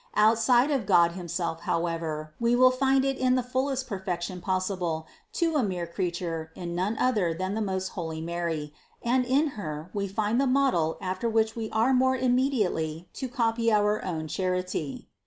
[0.15, 5.57] Outside of God himself, however, we will find it in the fullest perfection possible to
[5.57, 10.41] a mere creature in none other than most holy Mary, and in Her we find
[10.41, 15.07] the model after which we are more immediately to copy our own charity.